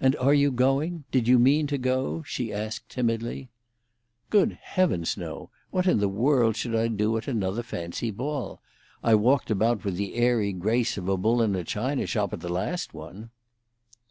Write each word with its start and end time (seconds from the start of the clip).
"And 0.00 0.16
are 0.16 0.32
you 0.32 0.50
going—did 0.50 1.28
you 1.28 1.38
mean 1.38 1.66
to 1.66 1.76
go?" 1.76 2.22
she 2.22 2.50
asked 2.54 2.88
timidly. 2.88 3.50
"Good 4.30 4.56
heavens, 4.62 5.18
no! 5.18 5.50
What 5.70 5.86
in 5.86 5.98
the 5.98 6.08
world 6.08 6.56
should 6.56 6.74
I 6.74 6.88
do 6.88 7.18
at 7.18 7.28
another 7.28 7.62
fancy 7.62 8.10
ball? 8.10 8.62
I 9.04 9.14
walked 9.14 9.50
about 9.50 9.84
with 9.84 9.96
the 9.96 10.14
airy 10.14 10.54
grace 10.54 10.96
of 10.96 11.06
a 11.06 11.18
bull 11.18 11.42
in 11.42 11.54
a 11.54 11.64
china 11.64 12.06
shop 12.06 12.32
at 12.32 12.40
the 12.40 12.48
last 12.48 12.94
one." 12.94 13.28